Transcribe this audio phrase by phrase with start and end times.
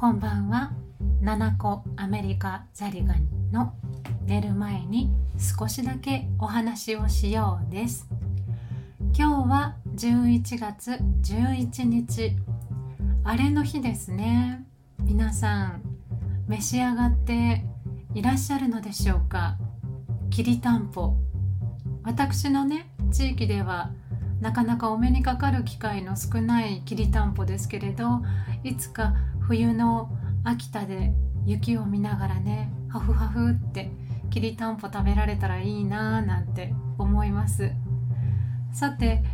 [0.00, 0.70] こんばんは。
[1.22, 3.74] 七個アメリカザリガニの
[4.26, 8.06] 寝る前に少しだけお話をしようです。
[9.12, 10.92] 今日は11月
[11.22, 12.36] 11日。
[13.24, 14.64] あれの日ですね。
[15.00, 15.82] 皆さん
[16.46, 17.64] 召し上がって
[18.14, 19.56] いらっしゃるのでしょうか？
[20.30, 21.14] きりたんぽ。
[22.04, 23.90] 私のね地域では
[24.40, 28.22] なかなかお目にかかる機会の少ないきりたんぽですけれど
[28.62, 29.16] いつか
[29.48, 30.10] 冬の
[30.44, 31.14] 秋田で
[31.46, 33.90] 雪を見ながらねハフハフって
[34.28, 37.72] きりたんぽ食べられたらいいなーなんて思います。
[38.74, 39.24] さて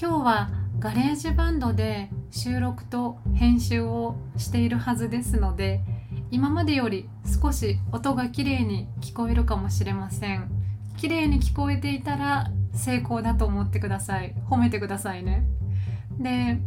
[0.00, 5.80] 今日はガレージバンドで収録と編集をしているはずですので
[6.30, 7.08] 今までより
[7.42, 10.48] 少し音が綺麗に聞こえるかもしれません。
[10.96, 14.36] 綺麗に聞こえていたら成功だと思ってください。
[14.48, 15.44] 褒めてくださいね。
[16.20, 16.60] で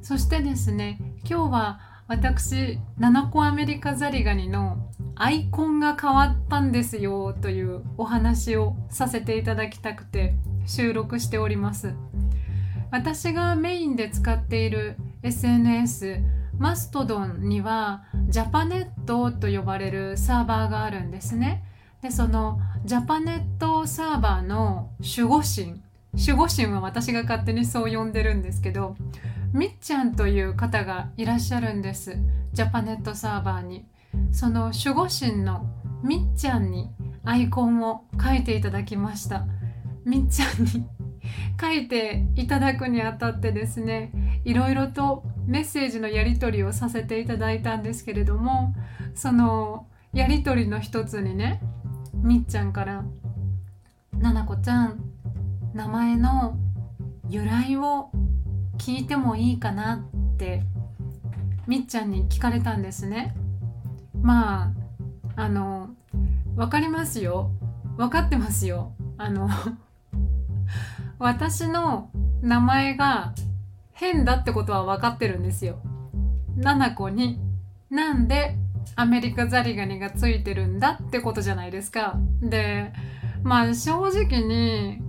[0.00, 4.78] そしてですね今日は私7個アメリカザリガニの
[5.14, 10.34] アイコンが変わったんですよというお話をさせていただきたくて
[10.66, 11.94] 収録しております。
[12.90, 16.20] 私がメインで使っている SNS
[16.58, 21.64] マストドンにはジャパネットと呼ばれるサーバーがあるんですね。
[22.02, 25.80] でそのジャパネットサーバーの守護神
[26.12, 28.96] 守護神は私が勝手にそう呼んでるんですけど
[29.52, 32.16] みっちゃんという方がいらっしゃるんです。
[32.52, 33.86] ジャパネットサーバーに。
[34.30, 35.66] その守護神の
[36.02, 36.90] みっちゃんに
[37.24, 39.46] アイコンを書いていただきました。
[40.04, 40.86] みっちゃんに
[41.60, 44.12] 書いていただくにあたってですね
[44.44, 48.74] いろいろとメッセージのやり取りをさせていただいたんですけれども
[49.14, 51.60] そのやり取りの一つにね
[52.14, 53.04] みっちゃんから
[54.18, 55.00] 「ななこちゃん
[55.74, 56.56] 名前の
[57.28, 58.10] 由来を
[58.78, 59.96] 聞いてもいいかな?」
[60.34, 60.62] って
[61.66, 63.34] みっちゃんに聞かれたんですね。
[64.20, 64.72] まあ
[65.36, 65.90] あの
[66.54, 67.50] 分かりますよ
[67.96, 68.92] 分かってますよ。
[69.18, 69.48] あの
[71.18, 72.10] 私の
[72.42, 73.34] 名前が
[73.92, 75.78] 変だってことは分かってるんですよ。
[76.56, 77.40] ななこに
[77.90, 78.56] なんで
[78.96, 82.18] アメリカザリガニがついてるんだってことじゃないですか。
[82.40, 82.92] で、
[83.42, 85.02] まあ正直に、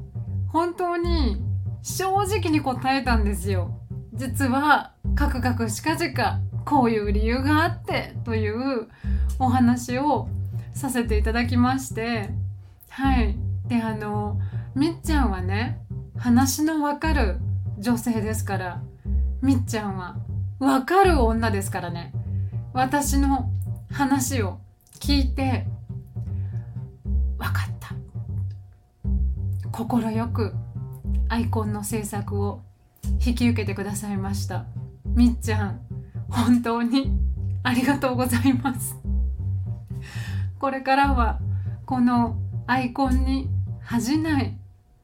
[0.48, 1.42] 本当に
[1.84, 3.78] 正直に答えたんですよ。
[4.14, 8.88] 実は、カクカクしかじか、こういう理由があってという
[9.38, 10.30] お話を
[10.74, 12.30] させていただきまして、
[12.90, 13.36] はい。
[13.68, 14.40] で、あの、
[14.76, 15.82] みっちゃんはね、
[16.18, 17.38] 話のわかる
[17.78, 18.82] 女性ですから、
[19.42, 20.16] みっちゃんは
[20.60, 22.14] わかる女ですからね。
[22.72, 23.50] 私の
[23.92, 24.60] 話を
[25.00, 25.68] 聞いて
[27.38, 27.94] 分かった
[29.72, 30.54] 快く
[31.34, 32.62] アイコンの制作を
[33.26, 34.68] 引き受けてくださいました。
[35.04, 35.82] みっちゃん
[36.30, 37.12] 本当に
[37.64, 38.96] ありがとうございます。
[40.60, 41.40] これからは
[41.88, 43.50] このアイコンに
[43.82, 44.60] 恥じない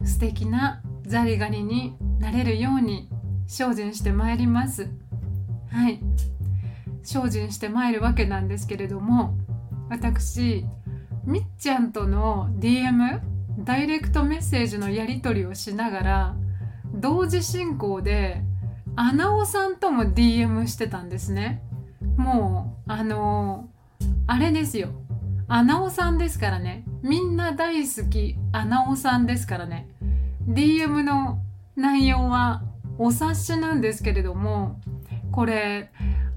[0.06, 3.10] 素敵なザリガニになれるように
[3.48, 4.88] 精進してまいります。
[5.72, 6.00] はい。
[7.02, 9.36] 精進してまいるわけなんですけれども
[9.90, 10.64] 私
[11.26, 13.20] みっちゃんとの DM
[13.64, 16.36] ダイレクトメッセージのやり取りをしながら
[16.94, 18.42] 同時進行で
[18.96, 21.62] アナオさんとも DM してたんですね。
[22.18, 23.69] もうあの
[24.28, 24.90] あれですよ。
[25.48, 26.84] アナオさんですからね。
[27.02, 29.88] みんな大好きアナオさんですからね。
[30.48, 31.40] DM の
[31.75, 32.64] 内容は
[32.98, 34.81] お察しなんですけれども
[35.31, 35.92] これ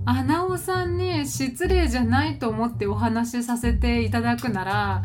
[0.04, 5.02] アナオさんに失礼じゃないと思ってお話しさせていただくなら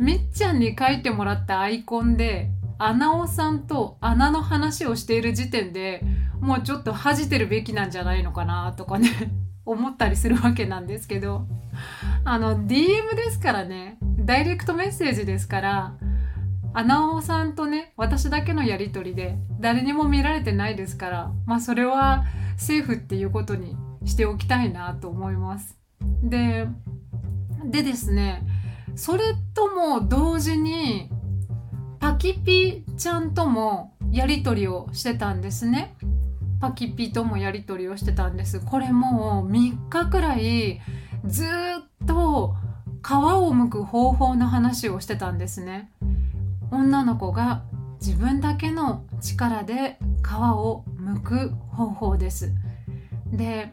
[0.00, 6.02] みっちゃんに書いてもらったアイコンでアナオさんと穴の話をしている時点で
[6.40, 9.10] もうちょっと恥じてるべきなんじゃないのかなとかね
[9.66, 11.46] 思ったりするわけなんですけど
[12.24, 15.94] あの DM ですからねダイレクトメッセージですから
[16.72, 22.24] アナオさんとね私だけのやり取りで誰にも見られてないですからまあそれは
[22.56, 23.76] セーフっていうことに
[24.06, 25.78] しておきたいなと思います。
[26.22, 26.66] で
[27.66, 28.42] でですね
[28.94, 31.10] それとも同時に
[31.98, 35.94] パキピちゃんともやり取りをしてたんですね。
[36.60, 38.60] パキピともやり取りをしてたんです。
[38.60, 40.80] これもう3日くらい
[41.24, 42.54] ずっと
[43.02, 45.90] 皮を剥く方法の話をしてたんですね。
[46.70, 47.62] 女の子が
[48.00, 52.52] 自分だけの力で皮を剥く方法です。
[53.32, 53.72] で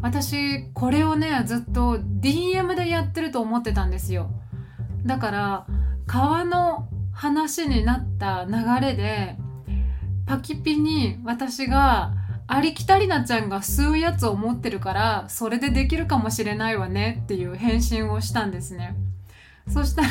[0.00, 4.30] 私これをねずっと DM でやってると思ってたんですよ
[5.06, 5.66] だから
[6.06, 9.36] 川の話になった流れで
[10.26, 12.12] パキピに私が
[12.48, 18.96] ありきたりなちゃんが吸うやつを持ってるからそれでできるかもしれないわねっていう返信をしたんですね。
[19.68, 20.08] そしたら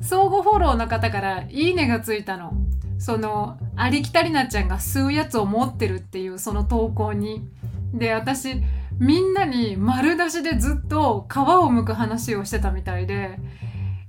[0.00, 2.52] 相互フォローの方からいいねがついたの。
[2.98, 7.48] そのありきたりなちゃんが吸うやつを持ってるっていうその投稿に。
[7.94, 8.62] で私
[8.98, 13.38] みんなに丸出しでずっと皮を剥く話をしてたみたいで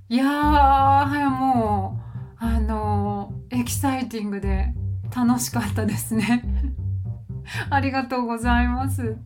[0.08, 2.00] いやーも
[2.40, 4.74] うあのエキサイティングで
[5.14, 6.44] 楽しかったですね。
[7.70, 9.16] ありがとうございます。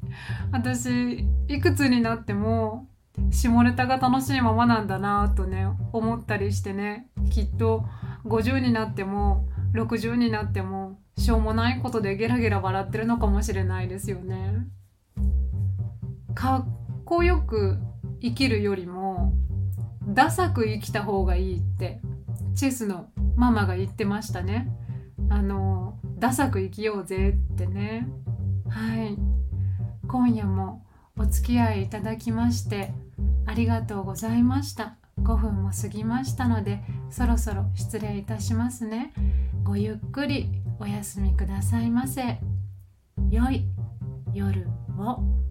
[0.52, 2.88] 私いくつになっても
[3.30, 7.08] 下ネタが楽しいままなんだなとね思ったりしてね。
[7.30, 7.84] きっと
[8.24, 14.66] 50になっても60になってもしょうもないことでゲラゲラ笑ってるのかもしれないですよね。
[16.34, 16.66] かっ
[17.04, 17.78] こよく
[18.20, 19.05] 生きるよりも
[20.16, 22.00] ダサく生きた方がいいって
[22.54, 24.66] チェスのママが言ってましたね。
[25.28, 28.08] あのダサく生きようぜってね。
[28.66, 29.18] はい。
[30.08, 30.82] 今夜も
[31.18, 32.94] お付き合いいただきまして
[33.44, 34.96] ありがとうございました。
[35.20, 39.12] 5分も過ぎましたのでそろそろ失礼いたしますね。
[39.64, 40.48] ごゆっくり
[40.80, 42.38] お休みくださいませ。
[43.30, 43.66] 良い
[44.32, 44.66] 夜
[44.98, 45.45] を。